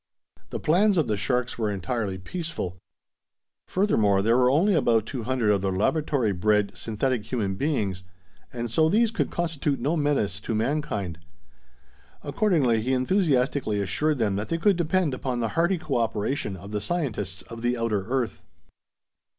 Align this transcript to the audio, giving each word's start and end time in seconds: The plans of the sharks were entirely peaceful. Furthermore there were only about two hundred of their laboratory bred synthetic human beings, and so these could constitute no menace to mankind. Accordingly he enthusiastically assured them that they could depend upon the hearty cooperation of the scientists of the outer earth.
The 0.49 0.59
plans 0.59 0.97
of 0.97 1.05
the 1.05 1.15
sharks 1.15 1.59
were 1.59 1.69
entirely 1.69 2.17
peaceful. 2.17 2.79
Furthermore 3.67 4.23
there 4.23 4.35
were 4.35 4.49
only 4.49 4.73
about 4.73 5.05
two 5.05 5.25
hundred 5.25 5.51
of 5.51 5.61
their 5.61 5.71
laboratory 5.71 6.31
bred 6.31 6.71
synthetic 6.73 7.31
human 7.31 7.53
beings, 7.53 8.03
and 8.51 8.71
so 8.71 8.89
these 8.89 9.11
could 9.11 9.29
constitute 9.29 9.79
no 9.79 9.95
menace 9.95 10.41
to 10.41 10.55
mankind. 10.55 11.19
Accordingly 12.23 12.81
he 12.81 12.93
enthusiastically 12.95 13.79
assured 13.79 14.17
them 14.17 14.37
that 14.37 14.49
they 14.49 14.57
could 14.57 14.75
depend 14.75 15.13
upon 15.13 15.39
the 15.39 15.49
hearty 15.49 15.77
cooperation 15.77 16.55
of 16.55 16.71
the 16.71 16.81
scientists 16.81 17.43
of 17.43 17.61
the 17.61 17.77
outer 17.77 18.07
earth. 18.07 18.41